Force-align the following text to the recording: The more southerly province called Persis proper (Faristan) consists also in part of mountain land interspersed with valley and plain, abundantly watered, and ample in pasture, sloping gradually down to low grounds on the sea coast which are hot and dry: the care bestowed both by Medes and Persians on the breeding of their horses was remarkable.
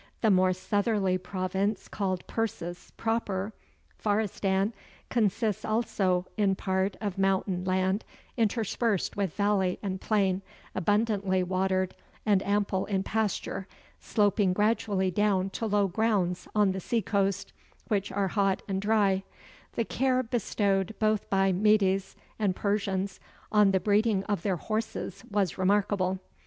The 0.21 0.31
more 0.31 0.51
southerly 0.51 1.19
province 1.19 1.87
called 1.87 2.25
Persis 2.25 2.91
proper 2.97 3.53
(Faristan) 4.03 4.73
consists 5.11 5.63
also 5.63 6.25
in 6.37 6.55
part 6.55 6.97
of 6.99 7.19
mountain 7.19 7.63
land 7.65 8.03
interspersed 8.35 9.15
with 9.15 9.35
valley 9.35 9.77
and 9.83 10.01
plain, 10.01 10.41
abundantly 10.73 11.43
watered, 11.43 11.93
and 12.25 12.41
ample 12.41 12.87
in 12.87 13.03
pasture, 13.03 13.67
sloping 13.99 14.53
gradually 14.53 15.11
down 15.11 15.51
to 15.51 15.67
low 15.67 15.87
grounds 15.87 16.47
on 16.55 16.71
the 16.71 16.79
sea 16.79 17.03
coast 17.03 17.53
which 17.87 18.11
are 18.11 18.29
hot 18.29 18.63
and 18.67 18.81
dry: 18.81 19.21
the 19.73 19.85
care 19.85 20.23
bestowed 20.23 20.95
both 20.97 21.29
by 21.29 21.51
Medes 21.51 22.15
and 22.39 22.55
Persians 22.55 23.19
on 23.51 23.69
the 23.69 23.79
breeding 23.79 24.23
of 24.23 24.41
their 24.41 24.57
horses 24.57 25.23
was 25.29 25.59
remarkable. 25.59 26.17